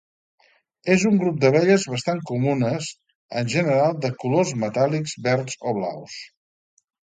[0.95, 2.89] És un grup d'abelles bastant comunes,
[3.43, 6.21] en general de colors metàl·lics verds o blaus.